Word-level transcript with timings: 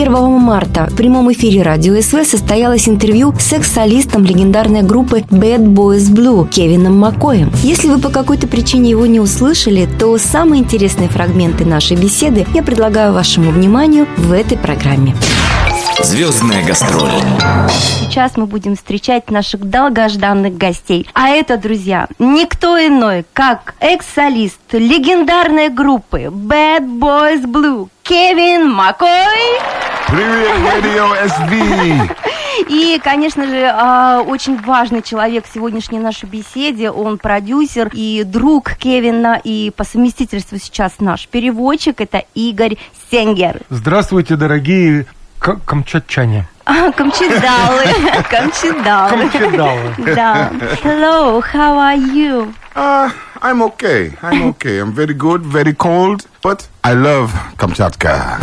1 0.00 0.12
марта 0.40 0.88
в 0.90 0.96
прямом 0.96 1.30
эфире 1.32 1.60
радио 1.60 2.00
СВ 2.00 2.24
состоялось 2.24 2.88
интервью 2.88 3.34
с 3.38 3.52
экс-солистом 3.52 4.24
легендарной 4.24 4.80
группы 4.80 5.18
Bad 5.28 5.74
Boys 5.74 6.10
Blue 6.10 6.48
Кевином 6.48 6.98
Маккоем. 6.98 7.52
Если 7.62 7.86
вы 7.86 7.98
по 7.98 8.08
какой-то 8.08 8.46
причине 8.46 8.88
его 8.88 9.04
не 9.04 9.20
услышали, 9.20 9.86
то 9.98 10.16
самые 10.16 10.62
интересные 10.62 11.10
фрагменты 11.10 11.66
нашей 11.66 11.98
беседы 11.98 12.46
я 12.54 12.62
предлагаю 12.62 13.12
вашему 13.12 13.50
вниманию 13.50 14.06
в 14.16 14.32
этой 14.32 14.56
программе. 14.56 15.14
Звездная 16.02 16.64
гастроль. 16.64 17.10
Сейчас 17.68 18.38
мы 18.38 18.46
будем 18.46 18.76
встречать 18.76 19.30
наших 19.30 19.68
долгожданных 19.68 20.56
гостей. 20.56 21.06
А 21.12 21.28
это, 21.28 21.58
друзья, 21.58 22.08
никто 22.18 22.78
иной, 22.78 23.26
как 23.34 23.74
экс-солист 23.80 24.60
легендарной 24.72 25.68
группы 25.68 26.22
Bad 26.22 26.86
Boys 26.86 27.44
Blue 27.44 27.90
Кевин 28.02 28.70
Маккой. 28.70 29.89
Привет, 30.08 30.56
Радио 30.64 31.28
СВ! 31.28 32.16
И, 32.68 33.00
конечно 33.02 33.46
же, 33.46 33.70
а, 33.72 34.20
очень 34.22 34.60
важный 34.60 35.02
человек 35.02 35.46
в 35.48 35.52
сегодняшней 35.54 35.98
нашей 35.98 36.26
беседе. 36.28 36.90
Он 36.90 37.16
продюсер 37.16 37.88
и 37.92 38.22
друг 38.24 38.74
Кевина, 38.74 39.40
и 39.42 39.72
по 39.74 39.84
совместительству 39.84 40.58
сейчас 40.58 40.94
наш 40.98 41.26
переводчик. 41.28 42.00
Это 42.00 42.24
Игорь 42.34 42.76
Сенгер. 43.10 43.60
Здравствуйте, 43.70 44.36
дорогие 44.36 45.06
к- 45.38 45.58
камчатчане. 45.64 46.46
А, 46.66 46.90
Камчедалы. 46.92 47.84
Камчедалы. 48.30 49.28
Камчедалы. 49.30 50.14
Да. 50.14 50.50
Hello, 50.82 51.40
how 51.52 51.78
are 51.78 51.96
you? 51.96 52.52
Uh, 52.74 53.10
I'm 53.40 53.62
okay. 53.62 54.12
I'm 54.22 54.42
okay. 54.54 54.80
I'm 54.80 54.92
very 54.92 55.14
good, 55.14 55.42
very 55.42 55.72
cold, 55.72 56.26
but 56.42 56.68
I 56.84 56.94
love 56.94 57.30
Kamchatka. 57.56 58.38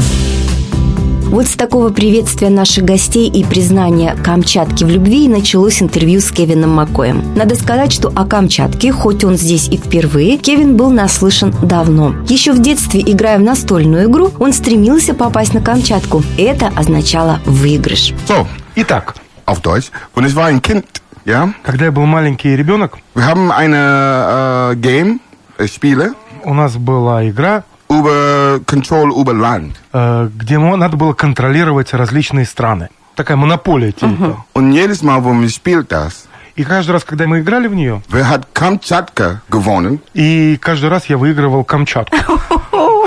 Вот 1.29 1.45
с 1.45 1.57
такого 1.57 1.89
приветствия 1.89 2.49
наших 2.49 2.85
гостей 2.85 3.29
и 3.29 3.43
признания 3.43 4.15
Камчатки 4.15 4.85
в 4.85 4.87
любви 4.87 5.25
и 5.25 5.27
началось 5.27 5.81
интервью 5.81 6.21
с 6.21 6.31
Кевином 6.31 6.69
Маккоем. 6.69 7.21
Надо 7.35 7.55
сказать, 7.55 7.91
что 7.91 8.07
о 8.15 8.25
Камчатке, 8.25 8.93
хоть 8.93 9.25
он 9.25 9.35
здесь 9.35 9.67
и 9.67 9.75
впервые, 9.75 10.37
Кевин 10.37 10.77
был 10.77 10.89
наслышан 10.89 11.53
давно. 11.61 12.15
Еще 12.29 12.53
в 12.53 12.61
детстве, 12.61 13.01
играя 13.01 13.39
в 13.39 13.41
настольную 13.41 14.09
игру, 14.09 14.31
он 14.39 14.53
стремился 14.53 15.13
попасть 15.13 15.53
на 15.53 15.61
Камчатку. 15.61 16.23
Это 16.37 16.67
означало 16.67 17.41
выигрыш. 17.45 18.13
So, 18.29 18.47
Итак, 18.77 19.15
auf 19.45 19.59
Deutsch. 19.59 19.91
Und 20.15 20.25
ich 20.25 20.33
war 20.33 20.45
ein 20.45 20.61
Kind, 20.61 20.85
ja. 21.25 21.53
когда 21.61 21.85
я 21.85 21.91
был 21.91 22.05
маленький 22.05 22.55
ребенок, 22.55 22.99
Wir 23.15 23.25
haben 23.25 23.51
eine 23.51 24.71
äh, 24.71 24.75
Game, 24.77 25.19
äh, 25.57 25.67
Spiele, 25.67 26.13
у 26.45 26.53
нас 26.53 26.77
была 26.77 27.27
игра, 27.27 27.65
über 27.89 28.59
Control 28.65 29.11
über 29.11 29.33
Land. 29.33 29.71
э, 29.93 30.29
где 30.37 30.57
мо- 30.59 30.75
надо 30.77 30.97
было 30.97 31.13
контролировать 31.13 31.93
различные 31.93 32.45
страны. 32.45 32.89
Такая 33.15 33.37
монополия 33.37 33.91
типа. 33.91 34.45
Und 34.53 34.71
jedes 34.73 35.01
Mal, 35.01 35.23
wo 35.23 35.33
man 35.33 35.47
spielt 35.49 35.87
das, 35.89 36.25
И 36.55 36.63
каждый 36.63 36.91
раз, 36.91 37.03
когда 37.03 37.27
мы 37.27 37.41
играли 37.41 37.67
в 37.67 37.75
нее, 37.75 38.01
wer 38.09 38.27
hat 38.27 38.47
Kamchatka 38.53 39.41
gewonnen, 39.49 39.99
и 40.15 40.57
каждый 40.57 40.89
раз 40.89 41.05
я 41.05 41.17
выигрывал 41.17 41.63
Камчатку. 41.63 42.15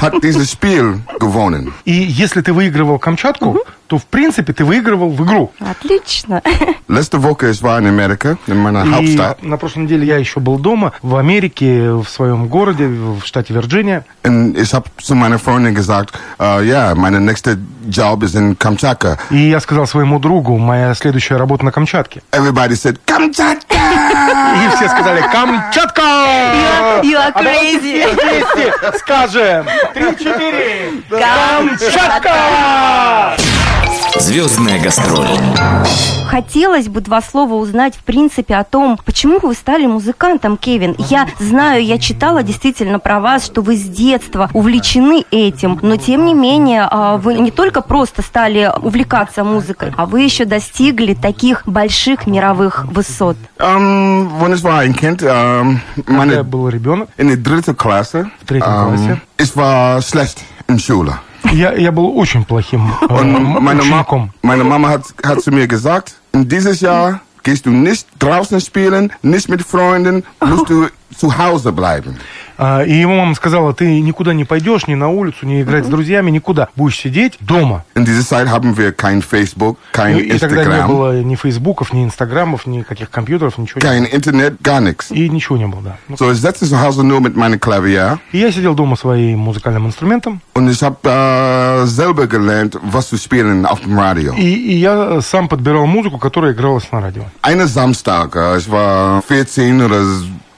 hat 0.01 0.15
dieses 0.23 0.51
Spiel 0.53 1.01
gewonnen. 1.19 1.73
И 1.85 1.93
если 1.93 2.41
ты 2.43 2.53
выигрывал 2.53 2.99
Камчатку, 2.99 3.59
то 3.91 3.99
в 3.99 4.05
принципе 4.07 4.53
ты 4.53 4.65
выигрывал 4.65 5.11
в 5.11 5.25
игру. 5.25 5.51
Отлично. 5.59 6.41
Letzte 6.87 7.21
Woche, 7.25 7.51
ich 7.51 7.61
war 7.61 7.77
in 7.81 7.87
Amerika, 7.89 8.39
in 8.47 8.57
meiner 8.63 8.85
И 9.03 9.19
на 9.43 9.57
прошлой 9.57 9.81
неделе 9.83 10.07
я 10.07 10.17
еще 10.17 10.39
был 10.39 10.59
дома, 10.61 10.93
в 11.03 11.17
Америке, 11.17 11.91
в 11.91 12.07
своем 12.07 12.47
городе, 12.47 12.87
в 12.87 13.21
штате 13.25 13.53
Вирджиния. 13.53 14.05
Und 14.23 14.57
ich 14.57 14.73
habe 14.73 14.87
zu 15.03 15.17
meiner 15.17 15.41
Freundin 15.41 15.75
gesagt, 15.75 16.11
äh, 16.39 16.63
ja, 16.69 16.95
meine 16.95 17.21
nächste 17.21 17.59
Job 17.89 18.23
ist 18.23 18.37
in 18.37 18.57
Kamchatka. 18.57 19.19
И 19.31 19.51
я 19.51 19.59
сказал 19.59 19.89
своему 19.89 20.21
другу, 20.21 20.57
моя 20.57 20.95
следующая 20.95 21.37
работа 21.37 21.65
на 21.65 21.73
Камчатке. 21.73 22.23
Everybody 22.31 22.77
said, 22.77 23.01
Kamchatka! 23.07 23.75
И 24.55 24.69
все 24.77 24.89
сказали 24.89 25.21
«Камчатка!» 25.33 26.03
You 27.03 27.17
are 27.17 27.33
А 27.35 27.43
crazy. 27.43 28.07
вместе 28.07 28.73
скажем 28.99 29.67
«Три-четыре! 29.95 31.03
Камчатка!» 31.11 32.31
Звездная 34.21 34.79
гастроль. 34.79 35.27
Хотелось 36.29 36.89
бы 36.89 37.01
два 37.01 37.23
слова 37.23 37.55
узнать, 37.55 37.97
в 37.97 38.05
принципе, 38.05 38.55
о 38.57 38.65
том, 38.65 38.99
почему 39.05 39.39
вы 39.41 39.55
стали 39.55 39.87
музыкантом, 39.87 40.59
Кевин. 40.59 40.95
Я 40.99 41.27
знаю, 41.39 41.83
я 41.85 41.99
читала 41.99 42.43
действительно 42.43 42.99
про 42.99 43.19
вас, 43.19 43.45
что 43.47 43.63
вы 43.63 43.77
с 43.77 43.83
детства 43.83 44.51
увлечены 44.53 45.25
этим, 45.31 45.79
но 45.83 45.97
тем 45.97 46.27
не 46.27 46.35
менее 46.35 46.87
а, 46.89 47.17
вы 47.17 47.35
не 47.35 47.51
только 47.51 47.81
просто 47.81 48.21
стали 48.23 48.71
увлекаться 48.81 49.43
музыкой, 49.43 49.93
а 49.97 50.05
вы 50.05 50.21
еще 50.21 50.45
достигли 50.45 51.15
таких 51.15 51.67
больших 51.67 52.27
мировых 52.27 52.85
высот. 52.85 53.37
Kind, 53.59 55.23
ähm, 55.23 55.81
Когда 56.05 56.35
я 56.35 56.45
был 56.45 56.69
ребенок, 56.69 57.09
В 57.17 58.47
третьем 58.47 58.71
ähm, 58.71 58.87
классе. 58.87 59.21
war 59.57 59.99
schlecht 60.01 60.39
in 60.69 60.77
Schule. 60.77 61.15
я, 61.54 61.74
я 61.74 61.92
был 61.92 62.18
очень 62.18 62.44
плохим 62.46 62.92
э, 63.02 63.06
Und 63.14 63.62
meine, 63.62 63.84
Ma 63.84 64.02
учеником. 64.02 64.32
meine 64.42 64.64
Mama 64.64 64.90
hat, 64.90 65.04
hat 65.24 65.42
zu 65.42 65.52
mir 65.52 65.68
gesagt, 65.68 66.16
in 66.34 66.48
dieses 66.48 66.82
Jahr 66.82 67.22
gehst 67.44 67.66
du 67.66 67.70
nicht 67.72 68.08
draußen 68.20 68.60
spielen, 68.60 69.12
nicht 69.22 69.50
mit 69.50 69.62
Freunden, 69.62 70.24
musst 70.44 70.70
du 70.70 70.88
zu 71.17 71.37
Hause 71.37 71.73
bleiben. 71.73 72.19
И 72.87 72.93
ему 72.93 73.17
мама 73.17 73.35
сказала, 73.35 73.73
ты 73.73 74.03
никуда 74.03 74.35
не 74.35 74.45
пойдешь, 74.45 74.87
ни 74.87 74.95
на 74.95 75.09
улицу, 75.09 75.47
ни 75.47 75.63
играть 75.63 75.87
с 75.87 75.89
друзьями, 75.89 76.31
никуда. 76.31 76.69
Будешь 76.77 76.99
сидеть 76.99 77.39
дома. 77.41 77.85
In 77.95 78.05
dieser 78.05 78.23
Zeit 78.23 78.49
haben 78.49 78.77
wir 78.77 78.93
kein 78.93 79.23
Facebook, 79.23 79.79
kein 79.95 80.19
И, 80.19 80.35
и 80.35 80.39
тогда 80.39 80.65
не 80.65 80.87
было 80.87 81.23
ни 81.23 81.37
фейсбуков, 81.37 81.95
ни 81.95 82.05
инстаграмов, 82.05 82.67
никаких 82.67 83.09
компьютеров, 83.11 83.57
ничего 83.57 83.81
не 83.81 83.87
kein 83.87 84.05
Internet, 84.05 84.61
gar 84.61 84.81
nichts. 84.83 85.11
И 85.11 85.31
ничего 85.31 85.57
не 85.57 85.67
было, 85.67 85.81
да. 85.83 85.97
Ну, 86.09 86.17
So, 86.17 86.31
ich 86.31 86.39
sitze 86.39 86.67
zu 86.67 86.79
Hause 86.79 87.03
nur 87.03 87.21
mit 87.23 87.35
meinem 87.35 87.59
Klavier 87.59 88.19
И 88.33 88.39
я 88.39 88.53
сидел 88.53 88.75
дома 88.75 88.97
своим 88.97 89.39
музыкальным 89.39 89.87
инструментом, 89.87 90.43
und 90.53 90.69
ich 90.69 90.83
habe 90.83 90.99
äh, 91.05 91.87
selber 91.87 92.27
gelernt, 92.27 92.79
was 92.83 93.09
zu 93.09 93.17
spielen 93.17 93.65
auf 93.65 93.81
dem 93.81 93.99
Radio. 93.99 94.35
и, 94.35 94.55
и 94.55 94.75
я 94.77 95.23
сам 95.23 95.49
подбирал 95.49 95.87
музыку, 95.87 96.19
которая 96.19 96.53
игралась 96.53 96.93
на 96.93 97.01
радио. 97.01 97.23
Eines 97.41 97.73
Samstag, 97.73 98.37
äh, 98.37 98.59
ich 98.59 98.71
war 98.71 99.23
14 99.23 99.81
oder 99.81 100.03
16 100.05 100.21
Jahre 100.21 100.21
alt 100.21 100.50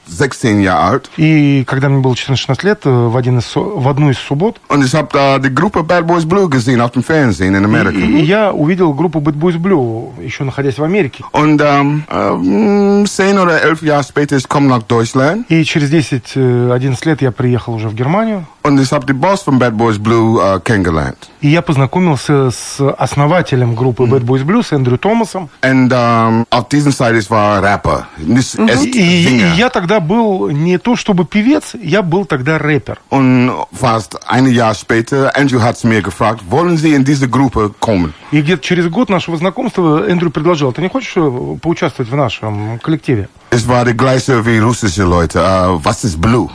И 1.17 1.65
когда 1.67 1.89
мне 1.89 2.01
было 2.01 2.15
14-16 2.15 2.65
лет, 2.65 2.81
э, 2.85 2.91
в, 2.91 3.17
один 3.17 3.39
из, 3.39 3.53
в 3.55 3.89
одну 3.89 4.11
из 4.11 4.19
суббот, 4.19 4.61
und 4.69 4.85
ich 4.85 4.95
habe 4.95 5.19
äh, 5.19 5.41
die 5.41 5.55
Gruppe 5.55 5.83
Bad 5.83 6.07
Boys 6.07 6.25
Blue 6.25 6.49
gesehen 6.49 6.81
auf 6.81 6.93
dem 6.93 7.03
Fernsehen 7.03 7.55
in 7.55 7.63
и, 7.63 7.67
Amerika. 7.67 7.99
и 7.99 8.23
я 8.23 8.53
увидел 8.53 8.93
группу 8.95 9.21
Bad 9.21 9.35
Boys 9.35 9.59
Blue, 9.59 10.13
еще 10.21 10.45
находясь 10.45 10.79
в 10.79 10.85
Америке. 10.85 11.25
Und 11.33 11.61
ähm, 11.63 12.05
ähm, 12.11 13.07
10 13.07 13.39
oder 13.39 13.63
11 13.63 13.83
Jahre 13.83 14.05
später, 14.05 14.37
ich 14.37 14.49
komme 14.49 14.69
nach 14.69 14.83
Deutschland 14.83 15.47
И 15.49 15.65
через 15.65 15.91
10-11 15.91 17.09
лет 17.09 17.23
я 17.23 17.33
приехал 17.33 17.75
уже 17.75 17.89
в 17.89 17.95
Германию, 17.95 18.47
und 18.63 18.81
ich 18.81 18.93
habe 18.93 19.07
die 19.07 19.13
Boss 19.13 19.43
von 19.43 19.59
Bad 19.59 19.77
Boys 19.77 19.99
Blue 19.99 20.41
äh, 20.41 20.61
kennengelernt. 20.61 21.32
И 21.43 21.49
я 21.49 21.61
познакомился 21.61 22.51
с 22.51 22.81
основателем 22.93 23.75
группы 23.75 24.05
Bad 24.05 24.25
Boys 24.25 24.45
Blue, 24.45 24.63
с 24.63 24.73
Эндрю 24.73 24.97
Томасом. 24.97 25.51
Und 25.63 25.93
ähm, 25.93 26.47
auf 26.51 26.69
dieser 26.69 26.93
Zeit, 26.93 27.17
ich 27.17 27.29
war 27.31 27.63
Rapper, 27.63 28.07
nicht 28.17 28.59
erst 28.59 28.85
И, 28.85 28.91
и 28.91 29.57
я 29.57 29.69
тогда 29.69 29.99
был 29.99 30.51
не 30.51 30.79
то 30.79 30.97
чтобы 30.97 31.25
певец, 31.25 31.75
я 31.75 32.03
был 32.03 32.25
тогда 32.27 32.59
рэпер. 32.59 32.99
Und 33.11 33.51
fast 33.73 34.21
ein 34.29 34.47
Jahr 34.47 34.75
später, 34.75 35.37
Andrew 35.37 35.61
hat 35.61 35.83
mir 35.85 36.01
gefragt, 36.01 36.43
wollen 36.49 36.77
Sie 36.77 36.95
in 36.95 37.05
diese 37.05 37.29
Gruppe 37.29 37.75
kommen? 37.81 38.15
И 38.31 38.41
где-то 38.41 38.63
через 38.63 38.89
год 38.89 39.11
нашего 39.11 39.37
знакомства 39.37 40.09
Эндрю 40.09 40.31
предложил, 40.31 40.73
ты 40.73 40.81
не 40.81 40.89
хочешь 40.89 41.13
э, 41.17 41.57
поучаствовать 41.61 42.11
в 42.11 42.15
нашем 42.17 42.79
коллективе? 42.79 43.29
Ich 43.51 43.67
war 43.67 43.85
die 43.85 43.97
gleiche 43.97 44.47
wie 44.47 44.59
russische 44.59 45.03
Leute. 45.03 45.41
Was 45.83 46.05
ist 46.05 46.19
Blue? 46.21 46.49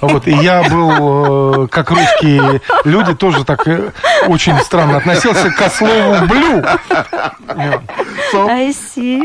Вот, 0.00 0.26
и 0.26 0.30
я 0.30 0.62
был, 0.62 1.64
э, 1.64 1.68
как 1.68 1.90
русские 1.90 2.60
люди, 2.84 3.14
тоже 3.14 3.44
так 3.44 3.66
э, 3.66 3.90
очень 4.28 4.58
странно 4.60 4.98
относился 4.98 5.50
к 5.50 5.70
слову 5.70 6.26
«блю». 6.26 6.62
I 8.48 8.70
see. 8.72 9.22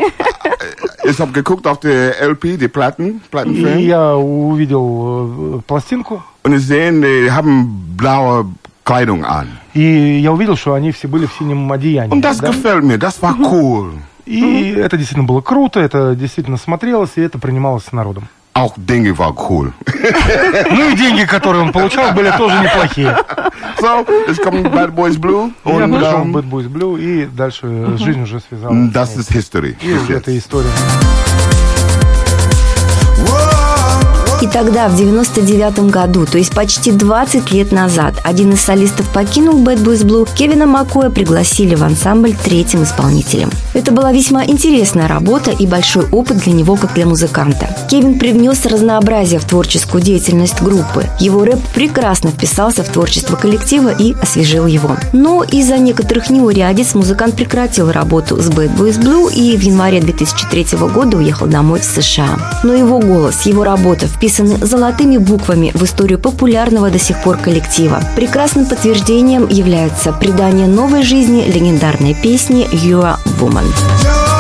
Ich 1.04 1.20
habe 1.20 1.32
geguckt 1.32 1.68
auf 1.68 1.80
die 1.80 2.12
LP, 2.20 2.58
die 2.58 2.68
Platten, 2.68 3.18
И 3.18 3.30
Plattenfilm. 3.30 3.78
я 3.80 4.16
увидел 4.16 5.58
э, 5.58 5.62
пластинку, 5.68 6.24
Und 6.44 6.54
ich 6.54 6.66
sehe, 6.66 6.92
die 6.92 7.32
haben 7.32 7.96
blaue 7.98 8.46
Kleidung 8.84 9.26
an. 9.26 9.48
и 9.74 10.20
я 10.22 10.32
увидел, 10.32 10.56
что 10.56 10.74
они 10.74 10.92
все 10.92 11.08
были 11.08 11.26
в 11.28 11.34
синем 11.34 11.72
одеянии. 11.72 12.12
Und 12.12 12.22
das 12.22 12.40
да? 12.40 12.48
gefällt 12.50 12.84
mir, 12.84 12.98
das 12.98 13.22
war 13.22 13.36
cool. 13.38 13.94
И 14.26 14.74
это 14.76 14.98
действительно 14.98 15.28
было 15.28 15.42
круто, 15.42 15.80
это 15.80 16.16
действительно 16.16 16.58
смотрелось, 16.58 17.12
и 17.16 17.22
это 17.22 17.38
принималось 17.38 17.92
народом. 17.92 18.28
Auch 18.56 18.74
Dinge 18.78 19.18
war 19.18 19.34
cool. 19.50 19.74
Ну 20.72 20.90
и 20.90 20.96
деньги, 20.96 21.26
которые 21.26 21.64
он 21.64 21.72
получал, 21.72 22.14
были 22.14 22.32
тоже 22.38 22.56
неплохие. 22.62 23.16
so, 23.80 24.06
es 24.28 24.38
kommt 24.42 24.64
Bad 24.72 24.96
Boys 24.96 25.18
Blue 25.20 25.52
Я 25.66 25.72
und 25.72 25.92
пошел 25.92 26.24
в 26.24 26.36
Bad 26.36 26.50
Boys 26.50 26.70
Blue, 26.70 26.98
и 26.98 27.26
дальше 27.26 27.98
жизнь 27.98 28.22
уже 28.22 28.40
связала. 28.40 28.74
das 28.92 29.18
ist 29.18 29.32
History. 29.32 29.76
И 29.82 30.14
это 30.14 30.36
история. 30.38 30.70
И 34.42 34.48
тогда, 34.48 34.90
в 34.90 34.98
99 34.98 35.90
году, 35.90 36.26
то 36.26 36.38
есть 36.38 36.54
почти 36.54 36.92
20 36.92 37.52
лет 37.52 37.72
назад, 37.72 38.16
один 38.24 38.52
из 38.52 38.62
солистов 38.62 39.08
покинул 39.10 39.64
Bad 39.64 39.82
Boys 39.82 40.04
Blue, 40.04 40.28
Кевина 40.36 40.66
Маккоя 40.66 41.10
пригласили 41.10 41.76
в 41.76 41.84
ансамбль 41.84 42.36
третьим 42.44 42.84
исполнителем. 42.84 43.50
Это 43.74 43.94
была 43.94 44.12
весьма 44.12 44.46
интересная 44.46 45.08
работа 45.08 45.52
и 45.52 45.66
большой 45.66 46.06
опыт 46.12 46.40
для 46.40 46.52
него, 46.52 46.76
как 46.76 46.94
для 46.94 47.06
музыканта. 47.06 47.70
Кевин 47.90 48.20
привнес 48.20 48.66
разнообразие 48.66 49.40
в 49.40 49.46
творческую 49.46 50.04
деятельность 50.04 50.62
группы. 50.62 51.06
Его 51.20 51.46
рэп 51.46 51.60
прекрасно 51.74 52.32
вписался 52.32 52.84
в 52.84 52.90
творчество 52.90 53.38
коллектива 53.38 53.90
и 53.90 54.14
освежил 54.22 54.66
его. 54.66 54.98
Но 55.14 55.44
из-за 55.44 55.78
некоторых 55.78 56.30
неурядиц 56.30 56.94
музыкант 56.94 57.36
прекратил 57.36 57.90
работу 57.90 58.42
с 58.42 58.50
Bad 58.50 58.76
Boys 58.78 59.00
Blue 59.00 59.34
и 59.34 59.56
в 59.56 59.62
январе 59.62 60.02
2003 60.02 60.78
года 60.94 61.18
уехал 61.18 61.48
домой 61.48 61.80
в 61.80 61.86
США. 61.86 62.62
Но 62.64 62.74
его 62.74 63.00
голос, 63.00 63.46
его 63.46 63.64
работа 63.64 64.08
вписаны 64.26 64.58
золотыми 64.58 65.18
буквами 65.18 65.72
в 65.76 65.84
историю 65.84 66.18
популярного 66.18 66.90
до 66.90 66.98
сих 66.98 67.22
пор 67.22 67.38
коллектива. 67.38 68.02
Прекрасным 68.16 68.66
подтверждением 68.66 69.48
является 69.48 70.12
придание 70.12 70.66
новой 70.68 71.04
жизни 71.04 71.44
легендарной 71.46 72.16
песни 72.16 72.68
«You 72.72 73.04
are 73.04 73.20
Woman». 73.40 74.35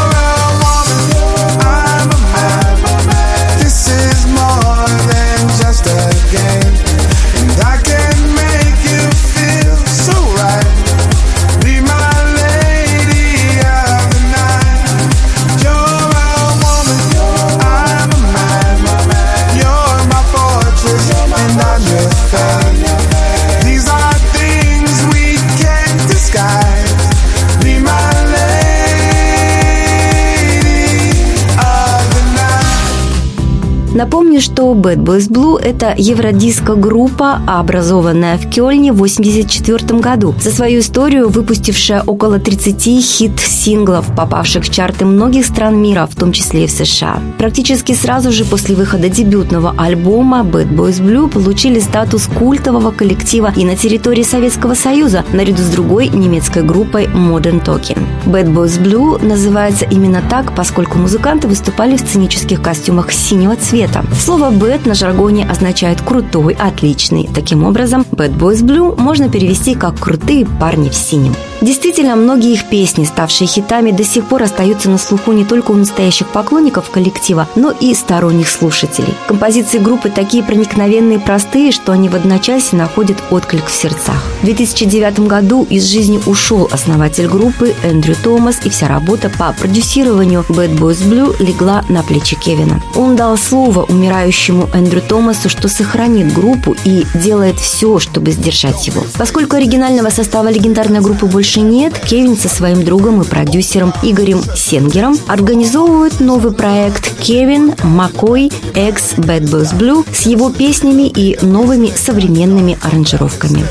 Напомню, 34.35 34.53
что 34.53 34.73
Bad 34.73 34.97
Boys 34.97 35.29
Blue– 35.29 35.57
это 35.63 35.93
евродиско-группа, 35.97 37.39
образованная 37.47 38.37
в 38.37 38.49
Кёльне 38.49 38.91
в 38.91 38.95
1984 38.95 39.99
году. 40.01 40.35
За 40.41 40.51
свою 40.51 40.81
историю 40.81 41.29
выпустившая 41.29 42.03
около 42.05 42.37
30 42.37 43.01
хит-синглов, 43.01 44.13
попавших 44.13 44.65
в 44.65 44.69
чарты 44.69 45.05
многих 45.05 45.45
стран 45.45 45.81
мира, 45.81 46.05
в 46.11 46.15
том 46.15 46.33
числе 46.33 46.65
и 46.65 46.67
в 46.67 46.71
США. 46.71 47.19
Практически 47.37 47.93
сразу 47.93 48.33
же 48.33 48.43
после 48.43 48.75
выхода 48.75 49.07
дебютного 49.07 49.73
альбома 49.77 50.41
Bad 50.41 50.75
Boys 50.75 51.01
Blue 51.01 51.29
получили 51.29 51.79
статус 51.79 52.27
культового 52.27 52.91
коллектива 52.91 53.53
и 53.55 53.63
на 53.63 53.77
территории 53.77 54.23
Советского 54.23 54.73
Союза, 54.73 55.23
наряду 55.31 55.61
с 55.61 55.69
другой 55.69 56.09
немецкой 56.09 56.63
группой 56.63 57.05
Modern 57.05 57.63
Talking. 57.63 58.03
Bad 58.25 58.53
Boys 58.53 58.81
Blue 58.83 59.23
называется 59.25 59.85
именно 59.85 60.21
так, 60.29 60.53
поскольку 60.55 60.97
музыканты 60.97 61.47
выступали 61.47 61.95
в 61.95 62.01
сценических 62.01 62.61
костюмах 62.61 63.13
синего 63.13 63.55
цвета. 63.55 64.03
Слово 64.25 64.49
«bad» 64.49 64.87
на 64.87 64.95
жаргоне 64.95 65.47
означает 65.47 66.01
«крутой», 66.01 66.55
«отличный». 66.55 67.29
Таким 67.31 67.63
образом, 67.63 68.03
Bad 68.09 68.35
Boys 68.35 68.63
Blue 68.63 68.99
можно 68.99 69.29
перевести 69.29 69.75
как 69.75 69.99
«крутые 69.99 70.47
парни 70.47 70.89
в 70.89 70.95
синем». 70.95 71.35
Действительно, 71.61 72.15
многие 72.15 72.53
их 72.53 72.69
песни, 72.69 73.05
ставшие 73.05 73.47
хитами, 73.47 73.91
до 73.91 74.03
сих 74.03 74.25
пор 74.25 74.43
остаются 74.43 74.89
на 74.89 74.97
слуху 74.97 75.31
не 75.31 75.45
только 75.45 75.71
у 75.71 75.75
настоящих 75.75 76.27
поклонников 76.27 76.89
коллектива, 76.89 77.47
но 77.55 77.71
и 77.71 77.93
сторонних 77.93 78.49
слушателей. 78.49 79.13
Композиции 79.27 79.79
группы 79.79 80.09
такие 80.09 80.43
проникновенные 80.43 81.17
и 81.17 81.21
простые, 81.21 81.71
что 81.71 81.91
они 81.91 82.09
в 82.09 82.15
одночасье 82.15 82.77
находят 82.77 83.17
отклик 83.31 83.67
в 83.67 83.73
сердцах. 83.73 84.23
В 84.41 84.45
2009 84.45 85.21
году 85.21 85.65
из 85.69 85.85
жизни 85.85 86.19
ушел 86.25 86.67
основатель 86.71 87.27
группы 87.27 87.73
Эндрю 87.83 88.15
Томас, 88.23 88.59
и 88.63 88.69
вся 88.69 88.87
работа 88.87 89.29
по 89.29 89.53
продюсированию 89.53 90.45
Bad 90.49 90.77
Boys 90.77 91.03
Blue 91.03 91.35
легла 91.43 91.83
на 91.89 92.03
плечи 92.03 92.35
Кевина. 92.35 92.81
Он 92.95 93.15
дал 93.15 93.37
слово 93.37 93.83
умирающему 93.83 94.69
Эндрю 94.73 95.01
Томасу, 95.01 95.49
что 95.49 95.67
сохранит 95.67 96.33
группу 96.33 96.75
и 96.83 97.05
делает 97.15 97.57
все, 97.59 97.99
чтобы 97.99 98.31
сдержать 98.31 98.87
его. 98.87 99.03
Поскольку 99.17 99.55
оригинального 99.55 100.09
состава 100.09 100.49
легендарной 100.49 100.99
группы 100.99 101.25
больше 101.25 101.54
нет, 101.61 101.97
Кевин 101.99 102.37
со 102.37 102.49
своим 102.49 102.83
другом 102.83 103.21
и 103.21 103.25
продюсером 103.25 103.93
Игорем 104.03 104.41
Сенгером 104.55 105.17
организовывает 105.27 106.19
новый 106.19 106.53
проект 106.53 107.15
Кевин 107.19 107.73
Маккой 107.83 108.47
X 108.73 109.15
Bad 109.17 109.43
Boys 109.43 109.77
Blue 109.77 110.05
с 110.13 110.25
его 110.25 110.49
песнями 110.49 111.07
и 111.07 111.37
новыми 111.45 111.91
современными 111.95 112.77
аранжировками. 112.81 113.65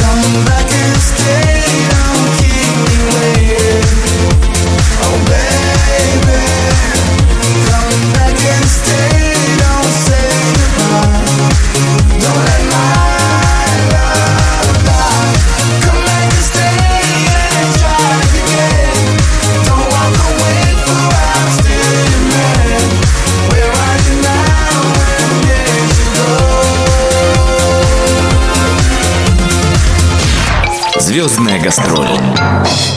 Come 0.00 0.46
back 0.46 0.63
Звездная 31.14 31.62
гастроль. 31.62 32.08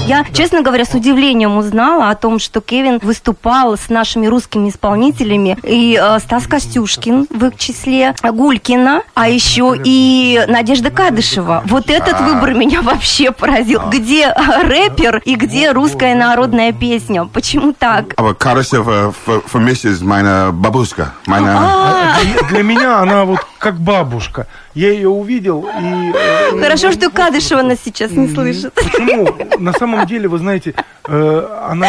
Я, 0.08 0.26
честно 0.34 0.64
говоря, 0.64 0.86
с 0.86 0.94
удивлением 0.96 1.56
узнала 1.56 2.10
о 2.10 2.16
том, 2.16 2.40
что 2.40 2.62
Кевин 2.62 2.98
выступал 3.04 3.78
с 3.78 3.90
нашими 3.90 4.26
русскими 4.26 4.70
исполнителями. 4.70 5.56
И 5.62 6.00
э, 6.02 6.18
Стас 6.20 6.48
Костюшкин 6.48 7.28
в 7.30 7.46
их 7.46 7.58
числе, 7.58 8.16
Гулькина, 8.24 9.04
а 9.14 9.30
еще 9.30 9.76
и 9.84 10.44
Надежда 10.48 10.90
Кадышева. 10.90 11.62
Вот 11.66 11.92
этот 11.92 12.20
выбор 12.22 12.56
меня 12.56 12.82
вообще 12.82 13.32
поразил. 13.32 13.82
Где 13.92 14.30
э, 14.30 14.64
рэпер 14.64 15.22
и 15.24 15.36
где 15.36 15.72
русская 15.72 16.16
народная 16.16 16.72
песня? 16.72 17.26
Почему 17.26 17.72
так? 17.72 18.16
Aber 18.18 18.34
Karashev 18.34 19.14
für, 19.28 19.44
für 19.46 19.60
mich 19.60 19.86
ist 19.86 20.02
meine 20.02 20.52
Babuschka. 20.52 21.14
Meine, 21.28 21.52
А 21.56 21.97
Для, 22.24 22.48
для 22.48 22.64
меня 22.64 23.00
она 23.00 23.26
вот 23.26 23.40
как 23.60 23.80
бабушка. 23.80 24.48
Я 24.74 24.92
ее 24.92 25.10
увидел 25.10 25.68
и... 25.80 26.12
э, 26.16 26.60
Хорошо, 26.62 26.92
что 26.92 27.10
Кадышева 27.10 27.62
нас 27.62 27.80
сейчас 27.84 28.12
не 28.12 28.28
слышит. 28.28 28.74
Почему? 28.74 29.28
На 29.60 29.74
самом 29.74 30.06
деле, 30.06 30.28
вы 30.28 30.38
знаете, 30.38 30.76
э, 31.08 31.48
она, 31.70 31.88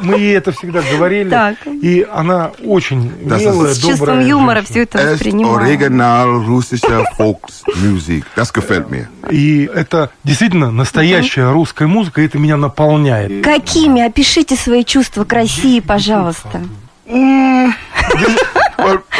мы 0.00 0.16
ей 0.16 0.36
это 0.36 0.52
всегда 0.52 0.80
говорили, 0.80 1.28
Так. 1.28 1.56
и 1.66 2.06
она 2.10 2.50
очень 2.64 3.12
Да, 3.28 3.38
милая, 3.38 3.74
С 3.74 3.78
чувством 3.78 4.06
добрая 4.06 4.26
юмора 4.26 4.62
все 4.62 4.82
это 4.82 4.98
Volksmusik. 7.18 8.24
Das 8.36 8.52
gefällt 8.52 8.90
mir. 8.90 9.06
И 9.30 9.68
это 9.72 10.10
действительно 10.24 10.70
настоящая 10.70 11.52
русская 11.52 11.86
музыка, 11.86 12.22
и 12.22 12.26
это 12.26 12.38
меня 12.38 12.56
наполняет. 12.56 13.44
Какими? 13.44 14.02
Опишите 14.02 14.56
свои 14.56 14.84
чувства 14.84 15.24
к 15.24 15.32
России, 15.32 15.80
пожалуйста. 15.80 16.62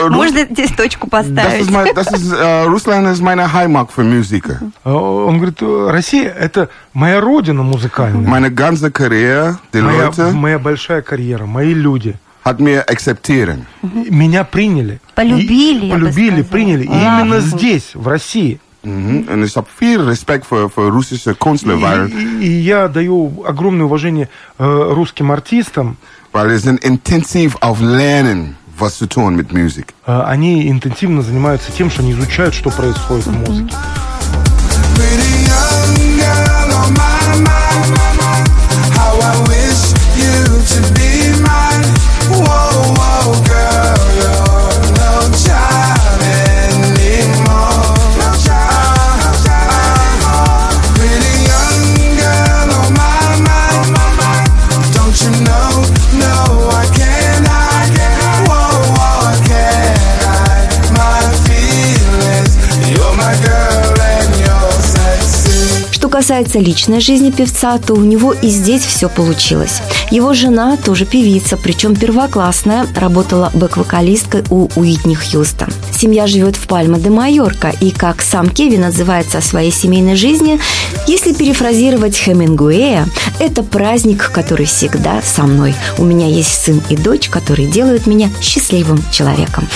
Можно 0.09 0.45
здесь 0.45 0.71
точку 0.73 1.09
поставить? 1.09 1.61
ist 1.63 1.71
mein, 1.71 1.95
das 1.95 2.11
ist, 2.13 2.33
äh, 2.33 2.65
Russland 2.65 3.07
ist 3.09 3.21
meine 3.23 3.53
Heimat 3.53 3.91
für 3.93 4.03
Musiker. 4.05 4.61
Он 4.85 5.37
говорит, 5.39 5.61
«Э, 5.63 5.91
Россия– 5.91 6.31
это 6.39 6.69
моя 6.95 7.21
родина 7.21 7.63
музыкальная, 7.63 8.27
Meine 8.29 8.51
ganze 8.51 8.91
Karriere, 8.91 9.59
die 9.73 9.81
моя, 9.83 10.07
Leute, 10.09 10.33
моя 10.33 10.59
большая 10.59 11.03
карьера, 11.03 11.47
мои 11.47 11.75
люди. 11.75 12.15
hat 12.45 12.59
mir 12.59 12.85
akzeptieren. 12.89 13.67
Меня 13.83 14.45
приняли. 14.45 14.99
Полюбили, 15.15 15.87
И- 15.87 15.91
полюбили, 15.91 16.43
приняли. 16.43 16.85
И 16.85 16.87
именно 16.87 17.41
здесь, 17.41 17.91
в 17.95 18.09
России. 18.09 18.59
Und 18.83 19.45
ich 19.45 19.55
habe 19.57 19.67
viel 19.79 20.01
Respekt 20.01 20.47
für, 20.47 20.71
für 20.71 20.89
russische 20.91 21.35
Künstler, 21.35 21.79
weil, 21.83 22.09
И, 22.41 22.47
и 22.47 22.51
я 22.63 22.89
даю 22.89 23.45
огромное 23.47 23.85
уважение 23.85 24.31
э, 24.59 24.93
русским 24.95 25.31
артистам. 25.31 25.99
weil 26.33 26.49
die 26.49 26.57
sind 26.59 26.83
intensiv 26.83 27.57
auf 27.61 27.81
Lernen, 27.81 28.57
was 28.81 28.97
zu 28.99 29.07
tun 29.07 29.37
mit 29.37 29.53
Musik. 29.53 29.95
Э, 30.07 30.23
Они 30.27 30.69
интенсивно 30.71 31.23
занимаются 31.23 31.71
тем, 31.73 31.91
что 31.91 32.03
они 32.03 32.13
изучают, 32.13 32.55
что 32.55 32.71
происходит 32.71 33.27
в 33.27 33.33
музыке. 33.33 33.75
Касается 66.21 66.59
личной 66.59 67.01
жизни 67.01 67.31
певца, 67.31 67.79
то 67.79 67.95
у 67.95 68.05
него 68.05 68.35
и 68.35 68.49
здесь 68.49 68.83
все 68.83 69.09
получилось. 69.09 69.81
Его 70.11 70.35
жена 70.35 70.77
тоже 70.77 71.07
певица, 71.07 71.57
причем 71.57 71.97
первоклассная, 71.97 72.87
работала 72.95 73.51
бэк-вокалисткой 73.55 74.45
у 74.51 74.69
Уитни 74.77 75.15
Хьюстон. 75.15 75.71
Семья 75.99 76.27
живет 76.27 76.57
в 76.57 76.67
Пальма 76.67 76.99
де 76.99 77.09
Майорка, 77.09 77.73
и 77.81 77.91
как 77.91 78.21
сам 78.21 78.51
Кевин 78.51 78.85
отзывается 78.85 79.39
о 79.39 79.41
своей 79.41 79.73
семейной 79.73 80.15
жизни, 80.15 80.61
если 81.07 81.33
перефразировать 81.33 82.19
Хемингуэя, 82.19 83.09
это 83.39 83.63
праздник, 83.63 84.31
который 84.31 84.67
всегда 84.67 85.23
со 85.23 85.45
мной. 85.45 85.75
У 85.97 86.05
меня 86.05 86.27
есть 86.27 86.53
сын 86.53 86.83
и 86.91 86.97
дочь, 86.99 87.31
которые 87.31 87.67
делают 87.67 88.07
меня 88.07 88.29
счастливым 88.43 89.03
человеком. 89.11 89.67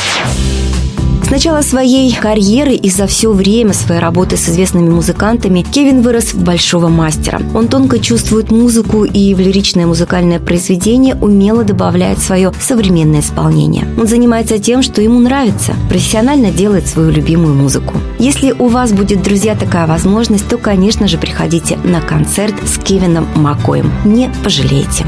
Начала 1.34 1.62
своей 1.62 2.14
карьеры 2.14 2.74
и 2.74 2.88
за 2.88 3.08
все 3.08 3.32
время 3.32 3.72
своей 3.72 4.00
работы 4.00 4.36
с 4.36 4.48
известными 4.48 4.90
музыкантами 4.90 5.62
Кевин 5.62 6.00
вырос 6.00 6.32
в 6.32 6.44
большого 6.44 6.86
мастера. 6.86 7.42
Он 7.54 7.66
тонко 7.66 7.98
чувствует 7.98 8.52
музыку 8.52 9.02
и 9.02 9.34
в 9.34 9.40
лиричное 9.40 9.84
музыкальное 9.84 10.38
произведение 10.38 11.16
умело 11.16 11.64
добавляет 11.64 12.20
свое 12.20 12.52
современное 12.60 13.18
исполнение. 13.18 13.84
Он 13.98 14.06
занимается 14.06 14.60
тем, 14.60 14.80
что 14.80 15.02
ему 15.02 15.18
нравится, 15.18 15.74
профессионально 15.88 16.52
делает 16.52 16.86
свою 16.86 17.10
любимую 17.10 17.54
музыку. 17.54 17.94
Если 18.20 18.52
у 18.52 18.68
вас 18.68 18.92
будет, 18.92 19.20
друзья, 19.24 19.56
такая 19.56 19.88
возможность, 19.88 20.48
то, 20.48 20.56
конечно 20.56 21.08
же, 21.08 21.18
приходите 21.18 21.78
на 21.78 22.00
концерт 22.00 22.54
с 22.64 22.78
Кевином 22.78 23.26
Макоем. 23.34 23.92
Не 24.04 24.30
пожалеете. 24.44 25.04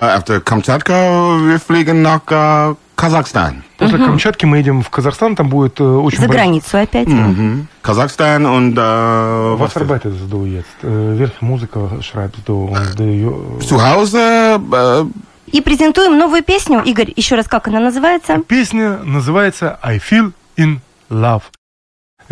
After 0.00 0.40
Kamchatka, 0.40 1.40
we're 1.42 1.58
fliegen 1.58 2.04
nach 2.04 2.30
uh, 2.30 2.76
Kazakhstan. 2.96 3.65
После 3.78 3.98
Камчатки 3.98 4.46
мы 4.46 4.58
едем 4.58 4.82
в 4.82 4.88
Казахстан, 4.90 5.36
там 5.36 5.48
будет 5.48 5.78
э, 5.80 5.84
очень 5.84 6.18
За 6.18 6.26
большой- 6.28 6.36
границу 6.44 6.78
опять. 6.78 7.08
Mhm. 7.08 7.66
Kasachstan 7.82 8.46
und 8.46 8.74
uh, 8.76 9.58
Was 9.58 9.76
arbeitet 9.76 10.14
du 10.30 10.44
jetzt? 10.46 10.66
Äh, 10.82 11.18
welche 11.18 11.44
Musiker 11.44 11.90
schreibst 12.02 12.46
du? 12.48 12.68
Und, 12.68 13.60
zu 13.62 13.80
Hause 13.80 15.08
И 15.52 15.60
презентуем 15.60 16.18
новую 16.18 16.42
песню. 16.42 16.82
Игорь, 16.84 17.12
еще 17.14 17.36
раз, 17.36 17.46
как 17.46 17.68
она 17.68 17.78
называется? 17.80 18.38
Песня 18.48 18.98
называется 19.04 19.78
I 19.84 19.98
Feel 19.98 20.32
in 20.56 20.78
Love. 21.10 21.42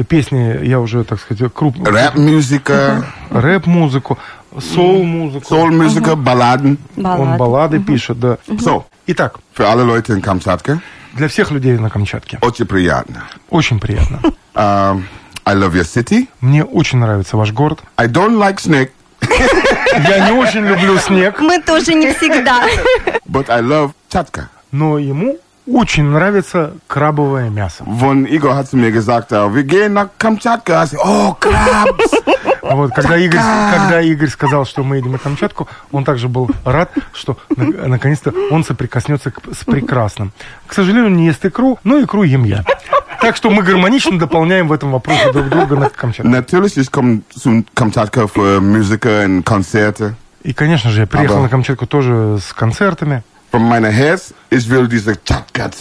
Песни, 0.09 0.65
я 0.67 0.81
уже, 0.81 1.05
так 1.05 1.21
сказать, 1.21 1.53
круп... 1.55 1.77
Rap-Musiker, 1.79 3.05
рэп-музыку, 3.31 4.19
соул-музыку. 4.59 5.55
Soul-Musiker, 5.55 6.17
Balladen. 6.17 6.79
Он 6.97 7.37
баллады 7.37 7.79
пишет, 7.79 8.19
да. 8.19 8.39
So, 8.49 8.85
Итак, 9.07 9.39
für 9.53 9.69
alle 9.69 9.85
Leute 9.85 10.15
in 10.15 10.21
Kamchatka, 10.23 10.81
для 11.15 11.29
всех 11.29 11.51
людей 11.51 11.79
на 11.79 11.91
Камчатке. 11.91 12.39
очень 12.43 12.67
приятно. 12.67 13.25
Очень 13.51 13.81
приятно. 13.81 14.21
Um, 14.57 15.03
I 15.45 15.57
love 15.57 15.73
your 15.73 15.83
city. 15.83 16.29
Мне 16.41 16.63
очень 16.63 16.99
нравится 16.99 17.37
ваш 17.37 17.51
город. 17.51 17.81
I 17.97 18.07
don't 18.07 18.39
like 18.39 18.59
snake, 18.59 18.91
Я 20.09 20.31
не 20.31 20.39
очень 20.39 20.65
люблю 20.65 20.97
снег, 20.99 21.41
Мы 21.41 21.61
тоже 21.61 21.95
не 21.95 22.13
всегда. 22.13 22.63
but 23.29 23.51
I 23.51 23.61
love 23.63 23.91
Chatka. 24.09 24.45
но 24.71 24.99
ему 24.99 25.39
очень 25.67 26.05
нравится 26.05 26.75
крабовое 26.87 27.49
мясо. 27.51 27.85
Von 27.85 28.27
Igor 28.27 28.55
hat 28.55 28.69
zu 28.69 28.77
mir 28.77 28.93
gesagt, 28.93 29.31
wir 29.33 29.65
gehen 29.65 29.95
nach 29.95 30.11
said, 30.21 31.01
oh, 31.03 31.35
crabs. 31.41 32.11
А 32.75 32.77
Вот, 32.77 32.91
когда 32.93 33.17
Игорь, 33.17 33.39
когда 33.73 34.01
Игорь 34.01 34.29
сказал, 34.29 34.67
что 34.67 34.83
мы 34.83 34.97
едем 34.97 35.13
на 35.13 35.19
Камчатку, 35.19 35.69
он 35.93 36.05
также 36.05 36.29
был 36.29 36.51
рад, 36.65 36.91
что 37.13 37.39
на- 37.57 37.87
наконец-то 37.87 38.35
он 38.51 38.65
соприкоснется 38.65 39.31
к- 39.31 39.55
с 39.55 39.65
прекрасным. 39.65 40.33
К 40.67 40.75
сожалению, 40.75 41.11
не 41.13 41.27
ест 41.27 41.45
икру, 41.47 41.79
но 41.85 42.03
икру 42.03 42.25
ем 42.25 42.43
я. 42.45 42.65
Так 43.21 43.37
что 43.37 43.51
мы 43.51 43.63
гармонично 43.63 44.19
дополняем 44.19 44.67
в 44.67 44.73
этом 44.73 44.91
вопросе 44.91 45.31
друг 45.33 45.49
друга 45.51 45.77
на 45.77 45.89
Камчатке. 45.89 46.29
Natürlich, 46.29 46.75
zu 46.77 47.65
Kamchatka 47.77 48.27
für 48.27 48.61
Musiker 48.61 49.25
und 49.25 49.45
Konzerte. 49.45 50.15
И, 50.43 50.53
конечно 50.53 50.91
же, 50.91 51.03
я 51.03 51.07
приехал 51.07 51.43
на 51.43 51.49
Камчатку 51.49 51.87
тоже 51.87 52.39
с 52.45 52.53
концертами. 52.53 53.23
Von 53.55 53.69
meiner 53.69 53.91
Herz, 53.93 54.35
ich 54.51 54.69
will 54.69 54.89
diese 54.89 55.13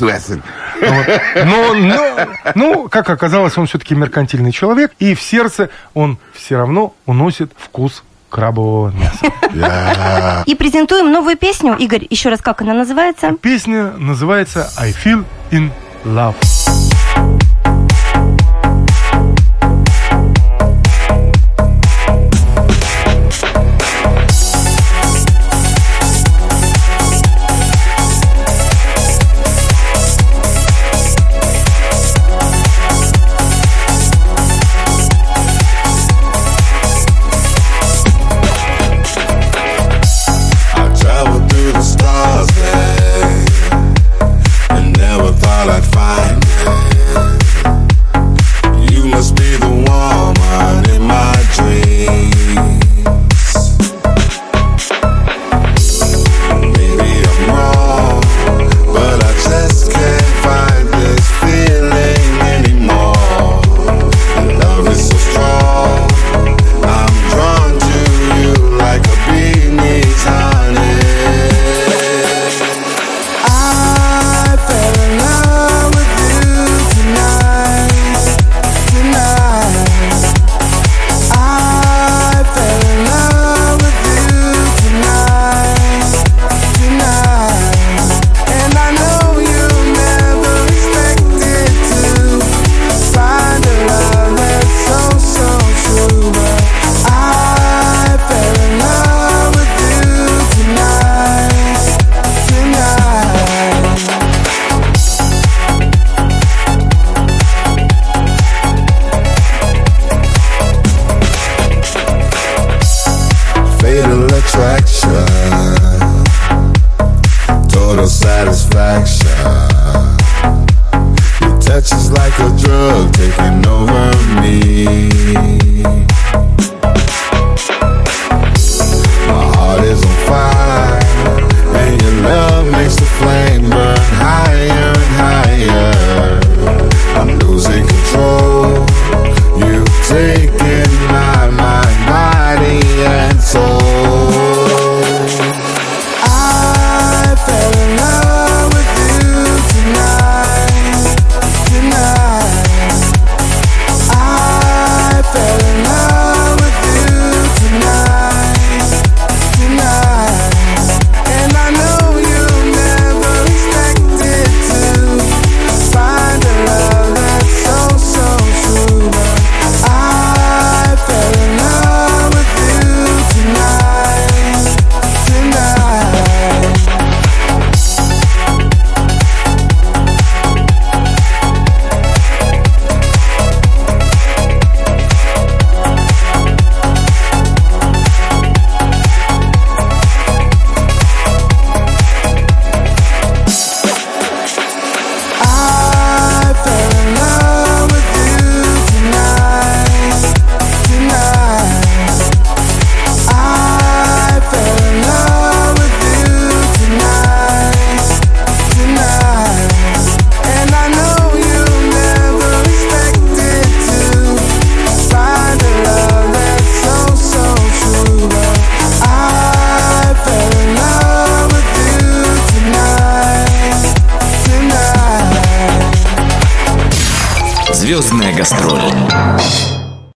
essen. 0.08 0.44
Вот. 0.80 1.08
Но, 1.44 1.74
но- 1.74 2.27
ну, 2.53 2.88
как 2.88 3.10
оказалось, 3.10 3.58
он 3.58 3.65
все-таки 3.65 3.96
меркантильный 3.96 4.51
человек, 4.51 4.92
и 5.00 5.15
в 5.15 5.22
сердце 5.24 5.72
он 5.96 6.20
все 6.36 6.58
равно 6.58 6.94
уносит 7.08 7.51
вкус 7.58 8.03
крабового 8.30 8.92
мяса. 8.92 10.44
И 10.46 10.53
презентуем 10.53 11.12
новую 11.12 11.36
песню. 11.36 11.75
Игорь, 11.80 12.06
еще 12.12 12.30
раз, 12.30 12.42
как 12.42 12.62
она 12.62 12.75
называется? 12.75 13.32
Песня 13.42 13.94
называется 13.98 14.70
I 14.77 14.92
Feel 14.92 15.25
in 15.50 15.72
Love. 16.06 16.36